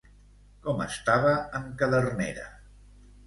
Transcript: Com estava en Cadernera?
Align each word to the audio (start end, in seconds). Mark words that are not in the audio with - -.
Com 0.67 0.79
estava 0.85 1.33
en 1.59 1.67
Cadernera? 1.81 2.47